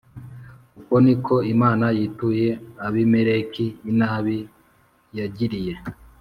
Uko 0.79 0.95
ni 1.05 1.15
ko 1.25 1.35
Imana 1.53 1.85
yituye 1.97 2.47
Abimeleki 2.85 3.65
inabi 3.91 4.37
yagiriye 5.17 5.73